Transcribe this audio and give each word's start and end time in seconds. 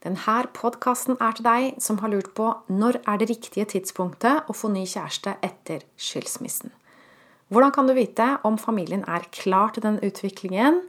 Denne 0.00 0.38
podkasten 0.56 1.18
er 1.20 1.34
til 1.36 1.44
deg 1.44 1.80
som 1.84 1.98
har 2.00 2.08
lurt 2.08 2.30
på 2.36 2.46
når 2.72 3.02
er 3.04 3.20
det 3.20 3.28
riktige 3.34 3.66
tidspunktet 3.68 4.48
å 4.48 4.56
få 4.56 4.70
ny 4.72 4.86
kjæreste 4.88 5.34
etter 5.44 5.84
skilsmissen. 6.00 6.72
Hvordan 7.50 7.74
kan 7.74 7.90
du 7.90 7.92
vite 7.98 8.38
om 8.46 8.56
familien 8.56 9.02
er 9.04 9.26
klar 9.34 9.74
til 9.74 9.84
den 9.84 9.98
utviklingen? 10.06 10.80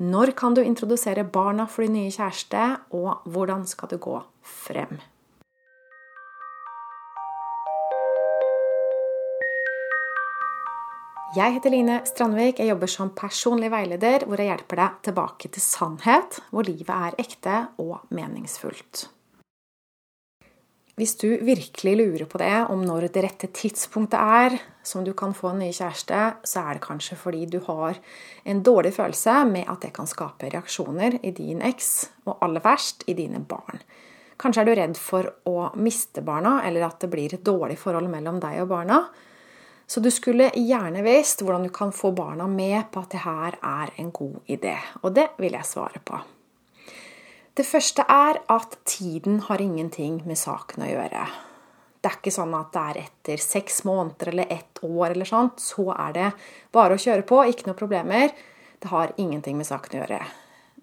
Når 0.00 0.32
kan 0.34 0.56
du 0.56 0.62
introdusere 0.64 1.26
barna 1.28 1.68
for 1.68 1.84
din 1.84 1.98
nye 1.98 2.10
kjæreste, 2.10 2.64
og 2.96 3.22
hvordan 3.28 3.66
skal 3.68 3.92
du 3.92 3.98
gå 4.00 4.16
frem? 4.40 4.98
Jeg 11.30 11.54
heter 11.54 11.70
Line 11.70 12.00
Strandvik. 12.08 12.58
Jeg 12.58 12.72
jobber 12.72 12.90
som 12.90 13.12
personlig 13.14 13.68
veileder, 13.70 14.24
hvor 14.26 14.40
jeg 14.40 14.48
hjelper 14.50 14.80
deg 14.80 14.94
tilbake 15.06 15.50
til 15.54 15.62
sannhet, 15.62 16.40
hvor 16.50 16.66
livet 16.66 16.90
er 16.90 17.14
ekte 17.22 17.58
og 17.78 18.00
meningsfullt. 18.10 19.04
Hvis 20.98 21.14
du 21.22 21.28
virkelig 21.46 21.94
lurer 22.00 22.26
på 22.26 22.40
det, 22.42 22.50
om 22.74 22.82
når 22.82 23.06
det 23.14 23.22
rette 23.28 23.52
tidspunktet 23.54 24.18
er 24.18 24.58
som 24.82 25.06
du 25.06 25.12
kan 25.14 25.30
få 25.30 25.52
en 25.52 25.62
ny 25.62 25.70
kjæreste, 25.70 26.18
så 26.42 26.66
er 26.66 26.80
det 26.80 26.84
kanskje 26.88 27.20
fordi 27.22 27.46
du 27.54 27.60
har 27.68 28.02
en 28.42 28.66
dårlig 28.66 28.96
følelse 28.98 29.38
med 29.54 29.70
at 29.70 29.86
det 29.86 29.94
kan 29.94 30.10
skape 30.10 30.50
reaksjoner 30.50 31.20
i 31.22 31.30
din 31.38 31.62
eks, 31.62 31.94
og 32.26 32.42
aller 32.42 32.66
verst 32.66 33.06
i 33.06 33.14
dine 33.14 33.38
barn. 33.38 33.78
Kanskje 34.34 34.66
er 34.66 34.66
du 34.66 34.76
redd 34.82 34.98
for 34.98 35.30
å 35.46 35.70
miste 35.78 36.26
barna, 36.26 36.58
eller 36.66 36.90
at 36.90 36.98
det 37.06 37.14
blir 37.14 37.38
et 37.38 37.46
dårlig 37.46 37.78
forhold 37.78 38.10
mellom 38.10 38.42
deg 38.42 38.64
og 38.66 38.72
barna. 38.74 39.04
Så 39.90 40.00
du 40.00 40.10
skulle 40.14 40.52
gjerne 40.54 41.02
visst 41.02 41.40
hvordan 41.42 41.64
du 41.66 41.68
kan 41.74 41.90
få 41.92 42.12
barna 42.14 42.44
med 42.46 42.92
på 42.94 43.00
at 43.02 43.10
det 43.10 43.22
her 43.24 43.56
er 43.58 43.90
en 43.98 44.12
god 44.14 44.36
idé. 44.46 44.76
Og 45.02 45.16
det 45.16 45.32
vil 45.42 45.56
jeg 45.56 45.66
svare 45.66 45.98
på. 46.06 46.20
Det 47.58 47.66
første 47.66 48.04
er 48.06 48.38
at 48.54 48.76
tiden 48.86 49.40
har 49.48 49.58
ingenting 49.58 50.20
med 50.30 50.38
saken 50.38 50.84
å 50.86 50.90
gjøre. 50.92 51.24
Det 51.98 52.06
er 52.06 52.20
ikke 52.20 52.34
sånn 52.36 52.54
at 52.54 52.70
det 52.76 52.84
er 52.84 53.00
etter 53.02 53.42
seks 53.42 53.82
måneder 53.90 54.30
eller 54.30 54.54
ett 54.54 54.78
år 54.86 55.08
eller 55.08 55.26
sånt, 55.32 55.58
så 55.58 55.88
er 55.96 56.14
det 56.20 56.28
bare 56.70 56.94
å 56.94 57.02
kjøre 57.08 57.26
på, 57.26 57.42
ikke 57.50 57.66
noe 57.66 57.80
problemer. 57.82 58.30
Det 58.78 58.94
har 58.94 59.10
ingenting 59.18 59.58
med 59.58 59.66
saken 59.72 59.98
å 59.98 60.02
gjøre. 60.04 60.20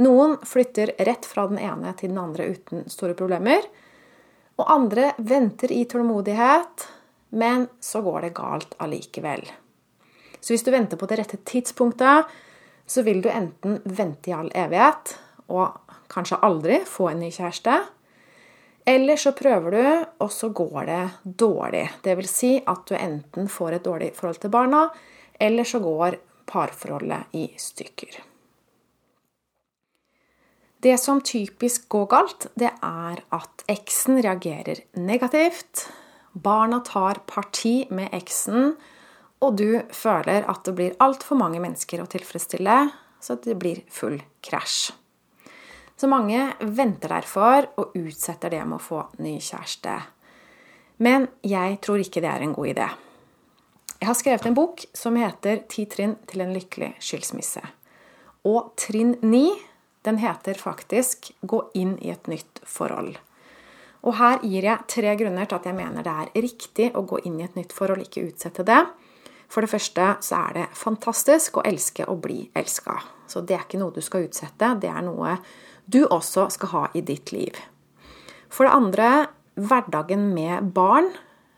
Noen 0.03 0.35
flytter 0.43 0.97
rett 1.07 1.31
fra 1.31 1.47
den 1.47 1.63
ene 1.63 1.95
til 1.95 2.11
den 2.11 2.19
andre 2.27 2.51
uten 2.51 2.83
store 2.91 3.15
problemer. 3.15 3.63
Og 4.59 4.67
andre 4.67 5.13
venter 5.23 5.71
i 5.71 5.85
tålmodighet 5.87 6.89
men 7.29 7.67
så 7.79 8.01
går 8.01 8.21
det 8.21 8.35
galt 8.37 8.75
allikevel. 8.83 9.43
Så 10.39 10.53
hvis 10.53 10.63
du 10.63 10.71
venter 10.71 10.99
på 10.99 11.09
det 11.09 11.19
rette 11.19 11.39
tidspunktet, 11.43 12.29
så 12.87 13.03
vil 13.03 13.21
du 13.21 13.29
enten 13.29 13.81
vente 13.83 14.31
i 14.31 14.35
all 14.35 14.51
evighet 14.55 15.17
og 15.51 15.93
kanskje 16.11 16.39
aldri 16.45 16.79
få 16.87 17.09
en 17.11 17.21
ny 17.25 17.31
kjæreste. 17.33 17.75
Eller 18.87 19.19
så 19.19 19.33
prøver 19.35 19.75
du, 19.75 20.05
og 20.23 20.31
så 20.31 20.49
går 20.55 20.85
det 20.87 21.01
dårlig. 21.23 21.83
Det 22.03 22.15
vil 22.15 22.29
si 22.31 22.53
at 22.63 22.85
du 22.87 22.95
enten 22.95 23.51
får 23.51 23.75
et 23.75 23.83
dårlig 23.83 24.13
forhold 24.15 24.39
til 24.39 24.53
barna, 24.53 24.85
eller 25.39 25.67
så 25.67 25.83
går 25.83 26.15
parforholdet 26.47 27.35
i 27.35 27.49
stykker. 27.59 28.21
Det 30.79 30.95
som 31.01 31.19
typisk 31.25 31.89
går 31.89 32.07
galt, 32.07 32.47
det 32.55 32.69
er 32.71 33.19
at 33.35 33.63
eksen 33.67 34.21
reagerer 34.23 34.85
negativt 34.95 35.89
barna 36.33 36.79
tar 36.79 37.21
parti 37.25 37.87
med 37.89 38.09
eksen, 38.13 38.75
og 39.41 39.57
du 39.57 39.81
føler 39.93 40.47
at 40.49 40.63
det 40.65 40.73
blir 40.77 40.97
altfor 41.03 41.37
mange 41.37 41.61
mennesker 41.61 42.01
å 42.01 42.09
tilfredsstille, 42.09 42.77
så 43.21 43.37
det 43.43 43.57
blir 43.59 43.83
full 43.93 44.17
krasj. 44.45 44.91
Så 45.97 46.09
mange 46.09 46.51
venter 46.61 47.09
derfor 47.09 47.71
og 47.81 47.95
utsetter 47.97 48.53
det 48.53 48.61
med 48.65 48.77
å 48.77 48.83
få 48.83 49.01
ny 49.23 49.39
kjæreste. 49.41 49.95
Men 51.01 51.27
jeg 51.45 51.79
tror 51.81 52.01
ikke 52.01 52.21
det 52.21 52.29
er 52.29 52.45
en 52.45 52.53
god 52.53 52.69
idé. 52.73 52.89
Jeg 53.97 54.09
har 54.11 54.17
skrevet 54.17 54.45
en 54.45 54.57
bok 54.57 54.85
som 54.93 55.15
heter 55.17 55.63
'Ti 55.69 55.85
trinn 55.85 56.15
til 56.27 56.41
en 56.41 56.53
lykkelig 56.53 56.93
skilsmisse'. 57.01 57.65
Og 58.45 58.75
trinn 58.77 59.17
ni, 59.21 59.49
den 60.03 60.17
heter 60.17 60.53
faktisk 60.53 61.33
'Gå 61.41 61.71
inn 61.73 61.97
i 62.01 62.11
et 62.11 62.27
nytt 62.27 62.61
forhold'. 62.65 63.17
Og 64.07 64.15
her 64.15 64.39
gir 64.45 64.63
jeg 64.63 64.87
tre 64.87 65.13
grunner 65.19 65.49
til 65.49 65.59
at 65.59 65.67
jeg 65.67 65.75
mener 65.75 66.05
det 66.05 66.13
er 66.13 66.41
riktig 66.45 66.91
å 66.95 67.03
gå 67.03 67.19
inn 67.27 67.41
i 67.41 67.45
et 67.47 67.57
nytt 67.59 67.75
forhold, 67.75 68.05
ikke 68.05 68.29
utsette 68.29 68.63
det. 68.67 68.79
For 69.51 69.63
det 69.63 69.71
første 69.71 70.07
så 70.23 70.41
er 70.47 70.57
det 70.57 70.65
fantastisk 70.75 71.59
å 71.59 71.65
elske 71.67 72.07
og 72.07 72.21
bli 72.23 72.41
elska. 72.55 72.97
Så 73.27 73.43
det 73.43 73.57
er 73.57 73.65
ikke 73.65 73.79
noe 73.81 73.95
du 73.95 74.03
skal 74.03 74.27
utsette, 74.27 74.73
det 74.79 74.91
er 74.91 75.03
noe 75.03 75.37
du 75.87 76.03
også 76.05 76.47
skal 76.51 76.73
ha 76.73 76.83
i 76.95 77.03
ditt 77.03 77.31
liv. 77.35 77.55
For 78.51 78.67
det 78.67 78.75
andre, 78.75 79.11
hverdagen 79.59 80.29
med 80.35 80.71
barn 80.75 81.09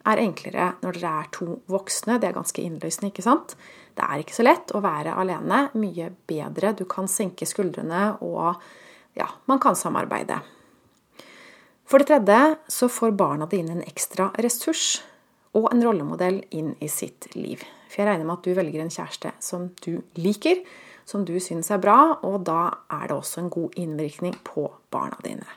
er 0.09 0.21
enklere 0.21 0.71
når 0.81 0.97
dere 0.97 1.15
er 1.21 1.31
to 1.33 1.47
voksne. 1.69 2.17
Det 2.21 2.29
er 2.29 2.37
ganske 2.37 2.61
innløsende, 2.65 3.09
ikke 3.11 3.25
sant? 3.25 3.57
Det 3.97 4.05
er 4.05 4.21
ikke 4.21 4.37
så 4.37 4.45
lett 4.45 4.73
å 4.73 4.81
være 4.85 5.17
alene. 5.21 5.67
Mye 5.77 6.09
bedre. 6.29 6.73
Du 6.77 6.85
kan 6.89 7.09
senke 7.09 7.45
skuldrene, 7.49 8.15
og 8.25 8.61
ja, 9.17 9.27
man 9.49 9.61
kan 9.61 9.77
samarbeide. 9.77 10.39
For 11.89 11.97
det 11.97 12.05
tredje 12.11 12.55
så 12.69 12.89
får 12.89 13.15
barna 13.17 13.47
dine 13.49 13.73
en 13.73 13.85
ekstra 13.87 14.29
ressurs 14.37 14.99
og 15.57 15.71
en 15.71 15.81
rollemodell 15.81 16.43
inn 16.53 16.75
i 16.85 16.89
sitt 16.91 17.31
liv. 17.33 17.63
For 17.89 18.03
jeg 18.03 18.11
regner 18.11 18.27
med 18.27 18.37
at 18.37 18.45
du 18.45 18.53
velger 18.53 18.83
en 18.83 18.93
kjæreste 18.93 19.31
som 19.41 19.71
du 19.81 20.03
liker, 20.21 20.61
som 21.09 21.23
du 21.25 21.33
syns 21.41 21.71
er 21.73 21.81
bra, 21.81 22.19
og 22.21 22.43
da 22.45 22.67
er 22.93 23.09
det 23.09 23.17
også 23.17 23.41
en 23.41 23.49
god 23.49 23.79
innvirkning 23.81 24.37
på 24.45 24.67
barna 24.93 25.17
dine. 25.25 25.47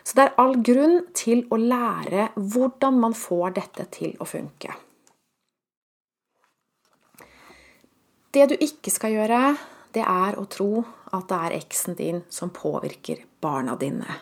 Så 0.00 0.16
det 0.16 0.24
er 0.24 0.38
all 0.40 0.56
grunn 0.64 1.02
til 1.12 1.44
å 1.52 1.58
lære 1.60 2.30
hvordan 2.38 2.96
man 3.02 3.12
får 3.12 3.58
dette 3.60 3.84
til 3.92 4.16
å 4.16 4.28
funke. 4.28 4.72
Det 8.32 8.48
du 8.48 8.56
ikke 8.56 8.92
skal 8.92 9.18
gjøre, 9.18 9.42
det 9.92 10.04
er 10.08 10.40
å 10.40 10.48
tro 10.48 10.80
at 11.12 11.28
det 11.28 11.44
er 11.44 11.58
eksen 11.60 11.96
din 12.00 12.24
som 12.32 12.48
påvirker 12.56 13.20
barna 13.44 13.76
dine. 13.76 14.16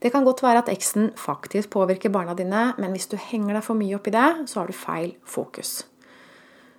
Det 0.00 0.08
kan 0.12 0.24
godt 0.24 0.40
være 0.42 0.62
at 0.62 0.70
eksen 0.72 1.10
faktisk 1.20 1.74
påvirker 1.74 2.12
barna 2.12 2.32
dine, 2.34 2.70
men 2.80 2.94
hvis 2.94 3.10
du 3.10 3.18
henger 3.20 3.58
deg 3.58 3.64
for 3.66 3.76
mye 3.76 3.98
opp 3.98 4.08
i 4.08 4.14
det, 4.14 4.28
så 4.48 4.62
har 4.62 4.70
du 4.70 4.76
feil 4.76 5.12
fokus. 5.28 5.82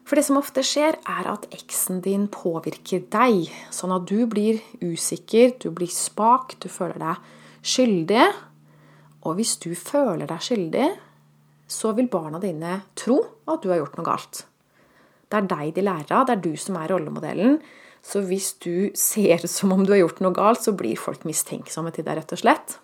For 0.08 0.18
det 0.18 0.26
som 0.26 0.40
ofte 0.42 0.64
skjer, 0.66 0.98
er 1.06 1.28
at 1.30 1.46
eksen 1.54 2.02
din 2.02 2.26
påvirker 2.34 3.06
deg, 3.14 3.52
sånn 3.72 3.94
at 3.94 4.08
du 4.10 4.26
blir 4.30 4.58
usikker, 4.82 5.54
du 5.62 5.70
blir 5.70 5.92
spak, 5.94 6.58
du 6.60 6.68
føler 6.68 6.98
deg 7.00 7.30
skyldig. 7.62 8.26
Og 9.22 9.38
hvis 9.38 9.54
du 9.62 9.70
føler 9.78 10.26
deg 10.26 10.42
skyldig, 10.42 10.90
så 11.72 11.94
vil 11.96 12.10
barna 12.12 12.42
dine 12.42 12.82
tro 12.98 13.22
at 13.48 13.62
du 13.62 13.70
har 13.72 13.84
gjort 13.84 14.02
noe 14.02 14.10
galt. 14.10 14.44
Det 15.32 15.40
er 15.40 15.48
deg 15.54 15.76
de 15.78 15.86
lærer 15.86 16.12
av, 16.18 16.26
det 16.28 16.36
er 16.36 16.44
du 16.44 16.56
som 16.60 16.82
er 16.82 16.92
rollemodellen. 16.92 17.60
Så 18.02 18.26
hvis 18.26 18.56
du 18.66 18.90
ser 18.98 19.46
ut 19.46 19.52
som 19.54 19.72
om 19.72 19.86
du 19.86 19.94
har 19.94 20.02
gjort 20.02 20.20
noe 20.26 20.36
galt, 20.36 20.66
så 20.66 20.74
blir 20.76 21.00
folk 21.00 21.24
mistenksomme 21.30 21.94
til 21.94 22.04
deg, 22.04 22.18
rett 22.18 22.34
og 22.34 22.42
slett. 22.42 22.82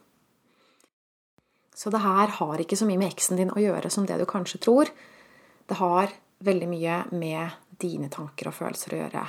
Så 1.77 1.91
det 1.93 2.01
her 2.01 2.31
har 2.39 2.61
ikke 2.61 2.77
så 2.79 2.87
mye 2.89 2.97
med 2.97 3.11
eksen 3.11 3.37
din 3.37 3.53
å 3.53 3.61
gjøre 3.61 3.91
som 3.93 4.07
det 4.09 4.17
du 4.17 4.25
kanskje 4.29 4.61
tror. 4.65 4.89
Det 5.69 5.77
har 5.77 6.09
veldig 6.45 6.69
mye 6.71 7.01
med 7.13 7.53
dine 7.77 8.09
tanker 8.09 8.49
og 8.49 8.57
følelser 8.57 8.95
å 8.95 9.01
gjøre. 9.03 9.25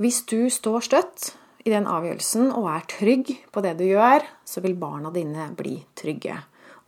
Hvis 0.00 0.24
du 0.26 0.48
står 0.50 0.86
støtt 0.88 1.28
i 1.62 1.70
den 1.70 1.86
avgjørelsen 1.86 2.50
og 2.56 2.66
er 2.72 2.86
trygg 2.90 3.30
på 3.52 3.62
det 3.62 3.76
du 3.78 3.84
gjør, 3.86 4.24
så 4.48 4.62
vil 4.64 4.78
barna 4.80 5.12
dine 5.14 5.50
bli 5.54 5.76
trygge. 5.98 6.38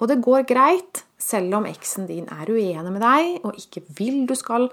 Og 0.02 0.08
det 0.10 0.22
går 0.24 0.46
greit, 0.48 1.04
selv 1.22 1.54
om 1.60 1.68
eksen 1.68 2.08
din 2.08 2.26
er 2.34 2.50
uenig 2.50 2.90
med 2.90 3.04
deg 3.04 3.44
og 3.46 3.58
ikke 3.60 3.84
vil 3.94 4.24
du 4.26 4.34
skal 4.34 4.66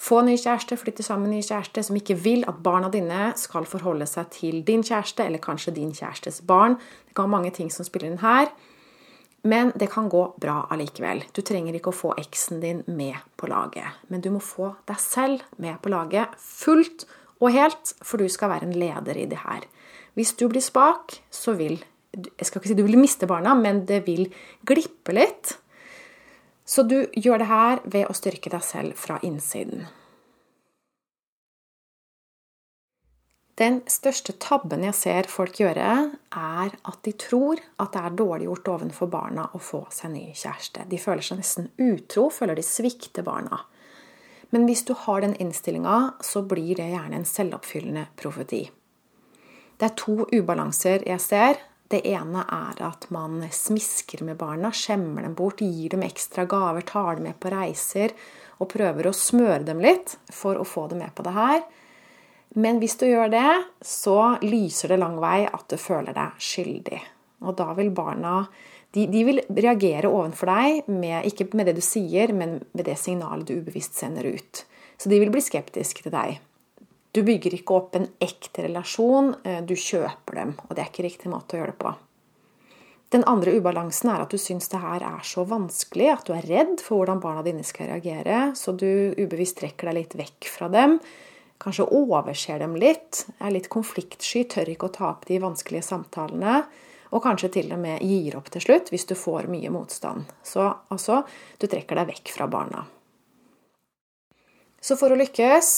få 0.00 0.22
ny 0.24 0.38
kjæreste, 0.40 0.78
flytte 0.80 1.04
sammen 1.04 1.28
med 1.28 1.36
ny 1.36 1.42
kjæreste, 1.44 1.82
som 1.84 1.98
ikke 1.98 2.16
vil 2.22 2.46
at 2.48 2.62
barna 2.64 2.88
dine 2.88 3.34
skal 3.36 3.68
forholde 3.68 4.06
seg 4.08 4.30
til 4.32 4.62
din 4.64 4.80
kjæreste, 4.86 5.26
eller 5.26 5.42
kanskje 5.44 5.74
din 5.76 5.92
kjærestes 5.92 6.40
barn. 6.48 6.78
Det 7.04 7.12
kan 7.12 7.26
være 7.26 7.34
mange 7.34 7.52
ting 7.58 7.68
som 7.68 7.84
spiller 7.84 8.08
inn 8.08 8.22
her. 8.24 8.48
Men 9.42 9.72
det 9.74 9.88
kan 9.92 10.08
gå 10.08 10.34
bra 10.40 10.66
allikevel. 10.70 11.22
Du 11.32 11.40
trenger 11.46 11.76
ikke 11.76 11.92
å 11.92 11.96
få 11.96 12.12
eksen 12.20 12.60
din 12.60 12.82
med 12.86 13.16
på 13.40 13.48
laget. 13.48 14.00
Men 14.12 14.20
du 14.20 14.28
må 14.34 14.42
få 14.44 14.74
deg 14.88 15.00
selv 15.00 15.46
med 15.56 15.80
på 15.80 15.92
laget 15.92 16.36
fullt 16.40 17.06
og 17.40 17.54
helt, 17.54 17.94
for 18.04 18.20
du 18.20 18.28
skal 18.28 18.52
være 18.52 18.68
en 18.68 18.76
leder 18.76 19.16
i 19.16 19.28
det 19.30 19.40
her. 19.46 19.64
Hvis 20.18 20.34
du 20.36 20.46
blir 20.50 20.64
spak, 20.64 21.20
så 21.30 21.56
vil 21.56 21.80
Jeg 22.10 22.42
skal 22.42 22.58
ikke 22.58 22.68
si 22.72 22.74
du 22.74 22.82
vil 22.82 22.98
miste 22.98 23.26
barna, 23.30 23.52
men 23.54 23.84
det 23.86 24.00
vil 24.02 24.24
glippe 24.66 25.14
litt. 25.14 25.52
Så 26.66 26.82
du 26.82 27.06
gjør 27.14 27.38
det 27.38 27.46
her 27.46 27.78
ved 27.84 28.08
å 28.10 28.16
styrke 28.18 28.50
deg 28.50 28.64
selv 28.66 28.98
fra 28.98 29.20
innsiden. 29.22 29.84
Den 33.60 33.82
største 33.92 34.32
tabben 34.40 34.86
jeg 34.86 34.96
ser 34.96 35.26
folk 35.28 35.58
gjøre, 35.60 35.88
er 36.32 36.70
at 36.72 37.00
de 37.04 37.12
tror 37.20 37.60
at 37.82 37.92
det 37.92 38.00
er 38.00 38.14
dårlig 38.16 38.46
gjort 38.46 38.70
ovenfor 38.72 39.10
barna 39.12 39.50
å 39.52 39.58
få 39.60 39.82
seg 39.92 40.14
ny 40.14 40.22
kjæreste. 40.32 40.86
De 40.88 41.00
føler 41.00 41.26
seg 41.26 41.42
nesten 41.42 41.66
utro, 41.76 42.30
føler 42.32 42.56
de 42.56 42.64
svikter 42.64 43.26
barna. 43.26 43.58
Men 44.50 44.64
hvis 44.64 44.86
du 44.88 44.94
har 45.04 45.20
den 45.20 45.36
innstillinga, 45.36 46.14
så 46.24 46.40
blir 46.48 46.80
det 46.80 46.88
gjerne 46.88 47.20
en 47.20 47.28
selvoppfyllende 47.28 48.06
profeti. 48.16 48.62
Det 49.76 49.90
er 49.90 49.98
to 49.98 50.24
ubalanser 50.32 51.04
jeg 51.06 51.20
ser. 51.20 51.60
Det 51.90 52.00
ene 52.08 52.46
er 52.56 52.80
at 52.86 53.06
man 53.12 53.42
smisker 53.52 54.24
med 54.24 54.38
barna, 54.40 54.70
skjemmer 54.72 55.26
dem 55.26 55.36
bort, 55.36 55.60
gir 55.60 55.92
dem 55.92 56.06
ekstra 56.06 56.46
gaver, 56.48 56.86
tar 56.88 57.18
dem 57.18 57.28
med 57.28 57.36
på 57.42 57.52
reiser 57.52 58.16
og 58.56 58.72
prøver 58.72 59.10
å 59.10 59.14
smøre 59.16 59.66
dem 59.68 59.84
litt 59.84 60.16
for 60.32 60.56
å 60.56 60.64
få 60.64 60.86
dem 60.88 61.04
med 61.04 61.12
på 61.12 61.28
det 61.28 61.36
her. 61.36 61.62
Men 62.58 62.80
hvis 62.82 62.96
du 62.98 63.06
gjør 63.06 63.30
det, 63.30 63.50
så 63.84 64.36
lyser 64.42 64.90
det 64.90 65.00
lang 65.02 65.20
vei 65.22 65.44
at 65.46 65.68
du 65.70 65.76
føler 65.78 66.16
deg 66.16 66.42
skyldig. 66.42 66.98
Og 67.46 67.54
da 67.56 67.70
vil 67.78 67.92
barna 67.94 68.42
de, 68.90 69.04
de, 69.06 69.22
vil 69.22 69.38
reagere 69.54 70.10
overfor 70.10 70.50
deg, 70.50 70.88
med, 70.90 71.22
ikke 71.28 71.46
med 71.54 71.70
det 71.70 71.76
du 71.78 71.84
sier, 71.84 72.32
men 72.34 72.58
med 72.74 72.88
det 72.88 72.96
signalet 72.98 73.46
du 73.46 73.60
ubevisst 73.60 73.94
sender 74.00 74.26
ut. 74.26 74.64
Så 74.98 75.12
de 75.12 75.20
vil 75.22 75.30
bli 75.30 75.42
skeptiske 75.44 76.02
til 76.02 76.14
deg. 76.14 76.40
Du 77.14 77.22
bygger 77.26 77.54
ikke 77.54 77.76
opp 77.78 77.96
en 77.98 78.08
ekte 78.22 78.66
relasjon, 78.66 79.32
eh, 79.46 79.62
du 79.62 79.76
kjøper 79.78 80.42
dem. 80.42 80.56
Og 80.66 80.74
det 80.74 80.82
er 80.82 80.90
ikke 80.90 81.06
riktig 81.06 81.30
måte 81.30 81.54
å 81.54 81.62
gjøre 81.62 81.74
det 81.74 81.82
på. 81.82 81.94
Den 83.10 83.24
andre 83.26 83.56
ubalansen 83.58 84.12
er 84.12 84.22
at 84.22 84.30
du 84.30 84.38
syns 84.38 84.70
det 84.70 84.82
her 84.82 85.02
er 85.02 85.22
så 85.26 85.42
vanskelig, 85.48 86.10
at 86.12 86.28
du 86.28 86.34
er 86.36 86.46
redd 86.46 86.76
for 86.82 87.00
hvordan 87.00 87.22
barna 87.22 87.42
dine 87.46 87.64
skal 87.66 87.90
reagere, 87.90 88.52
så 88.58 88.74
du 88.74 88.86
ubevisst 89.18 89.58
trekker 89.58 89.90
deg 89.90 89.98
litt 89.98 90.14
vekk 90.18 90.50
fra 90.50 90.70
dem. 90.70 91.00
Kanskje 91.60 91.88
overser 91.92 92.62
dem 92.62 92.76
litt, 92.80 93.26
er 93.38 93.52
litt 93.52 93.68
konfliktsky, 93.72 94.46
tør 94.48 94.70
ikke 94.72 94.88
å 94.88 94.94
ta 94.94 95.10
opp 95.10 95.26
de 95.28 95.40
vanskelige 95.42 95.84
samtalene. 95.84 96.62
Og 97.10 97.22
kanskje 97.24 97.50
til 97.56 97.72
og 97.74 97.80
med 97.82 98.04
gir 98.06 98.36
opp 98.38 98.48
til 98.54 98.62
slutt 98.62 98.92
hvis 98.92 99.08
du 99.10 99.16
får 99.18 99.50
mye 99.50 99.72
motstand. 99.74 100.30
Så 100.46 100.62
altså, 100.94 101.24
du 101.58 101.66
trekker 101.66 101.98
deg 101.98 102.12
vekk 102.14 102.32
fra 102.36 102.46
barna. 102.48 102.84
Så 104.80 104.96
for 104.96 105.12
å 105.12 105.18
lykkes 105.18 105.72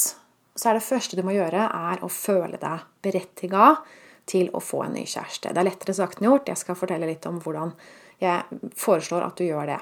så 0.54 0.68
er 0.68 0.78
det 0.78 0.84
første 0.84 1.16
du 1.16 1.24
må 1.24 1.34
gjøre, 1.34 1.64
er 1.64 2.04
å 2.04 2.10
føle 2.12 2.60
deg 2.60 2.84
berettiga 3.02 3.72
til 4.28 4.52
å 4.54 4.60
få 4.62 4.84
en 4.86 4.94
ny 4.98 5.06
kjæreste. 5.08 5.50
Det 5.50 5.62
er 5.62 5.66
lettere 5.66 5.96
sagt 5.96 6.20
enn 6.20 6.28
gjort. 6.28 6.52
Jeg 6.52 6.60
skal 6.60 6.78
fortelle 6.78 7.08
litt 7.08 7.26
om 7.26 7.40
hvordan 7.42 7.72
jeg 8.22 8.60
foreslår 8.78 9.24
at 9.26 9.40
du 9.40 9.48
gjør 9.48 9.72
det. 9.72 9.80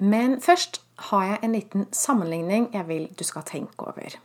Men 0.00 0.38
først 0.40 0.80
har 1.10 1.26
jeg 1.26 1.40
en 1.44 1.56
liten 1.58 1.88
sammenligning 1.92 2.70
jeg 2.72 2.88
vil 2.88 3.08
du 3.18 3.26
skal 3.26 3.44
tenke 3.44 3.90
over. 3.90 4.16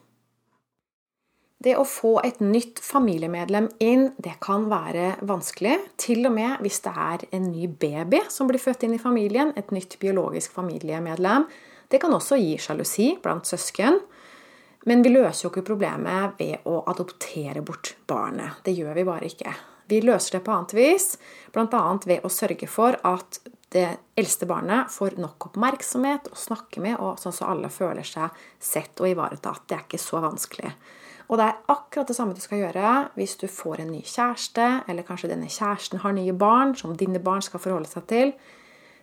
Det 1.66 1.74
å 1.82 1.86
få 1.90 2.20
et 2.22 2.38
nytt 2.46 2.78
familiemedlem 2.86 3.72
inn, 3.82 4.12
det 4.22 4.36
kan 4.46 4.68
være 4.70 5.16
vanskelig. 5.26 5.80
Til 5.98 6.28
og 6.30 6.36
med 6.36 6.60
hvis 6.62 6.78
det 6.86 6.92
er 6.94 7.24
en 7.34 7.48
ny 7.50 7.66
baby 7.66 8.20
som 8.30 8.46
blir 8.46 8.62
født 8.62 8.86
inn 8.86 8.94
i 8.94 9.02
familien, 9.02 9.50
et 9.58 9.72
nytt 9.74 9.96
biologisk 10.02 10.54
familiemedlem. 10.54 11.48
Det 11.90 11.98
kan 12.04 12.14
også 12.14 12.38
gi 12.38 12.52
sjalusi 12.62 13.16
blant 13.24 13.50
søsken. 13.50 13.98
Men 14.86 15.02
vi 15.02 15.10
løser 15.10 15.48
jo 15.48 15.50
ikke 15.50 15.64
problemet 15.72 16.36
ved 16.38 16.68
å 16.70 16.84
adoptere 16.92 17.64
bort 17.66 17.96
barnet. 18.06 18.62
Det 18.62 18.76
gjør 18.78 18.94
vi 19.00 19.06
bare 19.08 19.30
ikke. 19.32 19.54
Vi 19.90 20.04
løser 20.06 20.38
det 20.38 20.44
på 20.46 20.54
annet 20.54 20.76
vis, 20.78 21.16
bl.a. 21.54 21.82
ved 22.06 22.22
å 22.26 22.30
sørge 22.30 22.70
for 22.70 22.98
at 23.06 23.40
det 23.74 23.88
eldste 24.18 24.46
barnet 24.50 24.94
får 24.94 25.18
nok 25.18 25.50
oppmerksomhet 25.50 26.30
å 26.30 26.38
snakke 26.38 26.86
med, 26.86 27.00
og 27.02 27.18
sånn 27.22 27.34
så 27.34 27.50
alle 27.50 27.74
føler 27.74 28.06
seg 28.06 28.38
sett 28.62 29.02
og 29.02 29.10
ivaretatt. 29.10 29.66
Det 29.66 29.80
er 29.80 29.84
ikke 29.88 30.02
så 30.02 30.22
vanskelig. 30.22 30.76
Og 31.30 31.40
det 31.40 31.46
er 31.48 31.62
akkurat 31.74 32.10
det 32.10 32.16
samme 32.18 32.36
du 32.38 32.42
skal 32.44 32.62
gjøre 32.62 32.92
hvis 33.16 33.38
du 33.42 33.48
får 33.50 33.82
en 33.82 33.94
ny 33.96 34.04
kjæreste, 34.06 34.68
eller 34.90 35.08
kanskje 35.08 35.32
denne 35.32 35.50
kjæresten 35.50 36.04
har 36.04 36.14
nye 36.14 36.36
barn 36.38 36.76
som 36.78 36.94
dine 36.98 37.22
barn 37.24 37.42
skal 37.46 37.64
forholde 37.64 37.90
seg 37.90 38.06
til. 38.12 38.36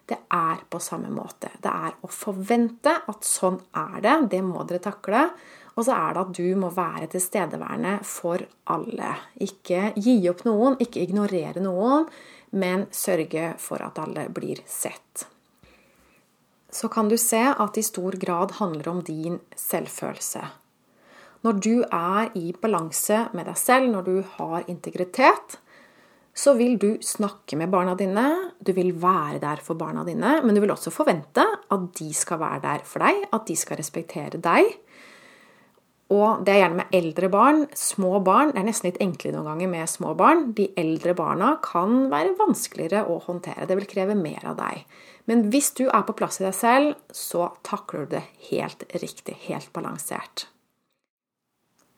Det 0.06 0.18
er 0.34 0.62
på 0.70 0.80
samme 0.82 1.10
måte. 1.14 1.50
Det 1.62 1.70
er 1.70 1.96
å 2.02 2.10
forvente 2.10 2.94
at 3.08 3.26
sånn 3.26 3.58
er 3.78 3.98
det. 4.04 4.16
Det 4.34 4.42
må 4.44 4.64
dere 4.66 4.82
takle. 4.82 5.26
Og 5.72 5.86
så 5.86 5.96
er 5.96 6.14
det 6.14 6.22
at 6.22 6.32
du 6.36 6.48
må 6.60 6.68
være 6.74 7.08
tilstedeværende 7.14 7.94
for 8.04 8.42
alle. 8.74 9.14
Ikke 9.40 9.92
gi 9.96 10.18
opp 10.30 10.44
noen, 10.48 10.76
ikke 10.82 11.00
ignorere 11.00 11.62
noen, 11.64 12.08
men 12.58 12.88
sørge 12.92 13.54
for 13.62 13.80
at 13.84 14.00
alle 14.02 14.26
blir 14.34 14.60
sett. 14.68 15.28
Så 16.72 16.88
kan 16.92 17.08
du 17.08 17.16
se 17.20 17.40
at 17.52 17.74
det 17.74 17.84
i 17.84 17.88
stor 17.88 18.16
grad 18.20 18.58
handler 18.58 18.90
om 18.92 19.00
din 19.04 19.38
selvfølelse. 19.56 20.44
Når 21.42 21.58
du 21.58 21.74
er 21.82 22.30
i 22.38 22.52
balanse 22.54 23.24
med 23.34 23.48
deg 23.50 23.58
selv, 23.58 23.90
når 23.90 24.06
du 24.06 24.16
har 24.36 24.68
integritet, 24.70 25.58
så 26.32 26.54
vil 26.56 26.78
du 26.80 26.94
snakke 27.04 27.58
med 27.60 27.72
barna 27.72 27.96
dine, 27.98 28.24
du 28.62 28.72
vil 28.72 28.94
være 28.96 29.40
der 29.42 29.60
for 29.64 29.76
barna 29.76 30.04
dine, 30.06 30.38
men 30.40 30.54
du 30.54 30.62
vil 30.62 30.72
også 30.72 30.92
forvente 30.94 31.44
at 31.44 31.88
de 31.98 32.08
skal 32.16 32.40
være 32.40 32.62
der 32.62 32.86
for 32.88 33.04
deg, 33.04 33.26
at 33.34 33.44
de 33.50 33.56
skal 33.58 33.80
respektere 33.82 34.40
deg. 34.40 34.70
Og 36.12 36.44
det 36.44 36.52
er 36.52 36.60
gjerne 36.62 36.80
med 36.82 36.94
eldre 36.96 37.28
barn. 37.32 37.62
Små 37.78 38.18
barn 38.24 38.52
det 38.52 38.60
er 38.60 38.66
nesten 38.68 38.90
litt 38.90 39.00
enklere 39.00 39.38
noen 39.38 39.48
ganger 39.48 39.70
med 39.72 39.88
små 39.88 40.12
barn. 40.18 40.50
De 40.56 40.68
eldre 40.78 41.14
barna 41.16 41.54
kan 41.64 42.10
være 42.12 42.34
vanskeligere 42.40 43.06
å 43.08 43.16
håndtere. 43.24 43.64
Det 43.68 43.78
vil 43.80 43.88
kreve 43.88 44.16
mer 44.18 44.44
av 44.52 44.58
deg. 44.60 44.84
Men 45.30 45.46
hvis 45.52 45.72
du 45.78 45.86
er 45.86 46.04
på 46.04 46.16
plass 46.18 46.42
i 46.42 46.46
deg 46.46 46.56
selv, 46.58 46.98
så 47.16 47.48
takler 47.64 48.04
du 48.04 48.16
det 48.18 48.26
helt 48.50 48.84
riktig, 48.92 49.38
helt 49.48 49.72
balansert. 49.72 50.51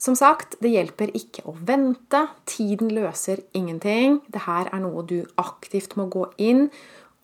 Som 0.04 0.16
sagt, 0.18 0.58
det 0.60 0.68
hjelper 0.74 1.14
ikke 1.16 1.46
å 1.48 1.54
vente. 1.64 2.26
Tiden 2.44 2.90
løser 2.92 3.40
ingenting. 3.56 4.18
Dette 4.28 4.58
er 4.66 4.82
noe 4.82 5.04
du 5.08 5.22
aktivt 5.40 5.96
må 5.96 6.10
gå 6.12 6.26
inn 6.36 6.66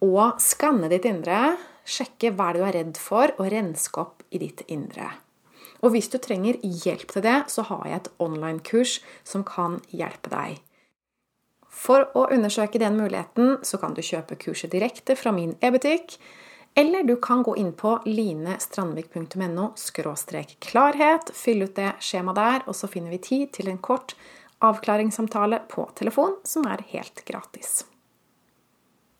og 0.00 0.40
skanne 0.40 0.88
ditt 0.88 1.04
indre. 1.04 1.58
Sjekke 1.84 2.30
hva 2.38 2.54
du 2.56 2.62
er 2.64 2.78
redd 2.78 2.96
for, 3.00 3.34
og 3.36 3.50
renske 3.52 4.00
opp 4.00 4.24
i 4.32 4.40
ditt 4.40 4.64
indre. 4.72 5.10
Og 5.84 5.92
hvis 5.92 6.08
du 6.12 6.16
trenger 6.24 6.56
hjelp 6.62 7.12
til 7.12 7.24
det, 7.24 7.36
så 7.52 7.66
har 7.68 7.84
jeg 7.88 8.00
et 8.00 8.10
online-kurs 8.20 8.96
som 9.28 9.44
kan 9.44 9.80
hjelpe 9.92 10.32
deg. 10.32 10.60
For 11.68 12.08
å 12.16 12.30
undersøke 12.32 12.80
den 12.80 12.96
muligheten 12.96 13.58
så 13.64 13.80
kan 13.80 13.92
du 13.96 14.00
kjøpe 14.04 14.40
kurset 14.40 14.72
direkte 14.72 15.16
fra 15.20 15.32
min 15.36 15.52
e-butikk. 15.60 16.16
Eller 16.74 17.02
du 17.02 17.16
kan 17.16 17.42
gå 17.42 17.56
inn 17.56 17.72
på 17.72 17.96
linestrandvik.no 18.06 19.70
klarhet, 20.60 21.32
fylle 21.34 21.66
ut 21.66 21.76
det 21.76 21.92
skjemaet 22.00 22.36
der, 22.38 22.66
og 22.66 22.76
så 22.78 22.88
finner 22.88 23.10
vi 23.10 23.18
tid 23.18 23.52
til 23.52 23.68
en 23.68 23.78
kort 23.78 24.14
avklaringssamtale 24.60 25.62
på 25.68 25.88
telefon, 25.98 26.36
som 26.44 26.66
er 26.70 26.84
helt 26.92 27.24
gratis. 27.26 27.84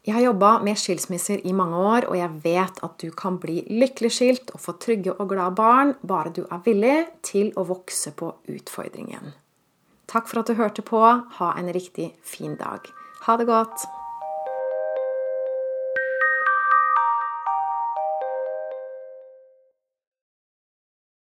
Jeg 0.07 0.15
har 0.15 0.23
jobba 0.25 0.51
med 0.65 0.79
skilsmisser 0.81 1.43
i 1.47 1.53
mange 1.53 1.77
år, 1.77 2.07
og 2.09 2.17
jeg 2.17 2.41
vet 2.45 2.81
at 2.87 2.97
du 3.03 3.11
kan 3.13 3.37
bli 3.43 3.61
lykkelig 3.69 4.13
skilt 4.17 4.55
og 4.57 4.63
få 4.65 4.79
trygge 4.81 5.13
og 5.13 5.29
glade 5.35 5.53
barn 5.59 5.93
bare 6.01 6.33
du 6.33 6.47
er 6.47 6.65
villig 6.65 6.97
til 7.27 7.53
å 7.61 7.67
vokse 7.69 8.15
på 8.17 8.33
utfordringen. 8.49 9.35
Takk 10.11 10.27
for 10.31 10.41
at 10.41 10.49
du 10.49 10.57
hørte 10.59 10.83
på. 10.83 11.01
Ha 11.39 11.53
en 11.59 11.69
riktig 11.73 12.15
fin 12.27 12.57
dag. 12.59 12.89
Ha 13.27 13.37
det 13.37 13.47
godt. 13.47 13.85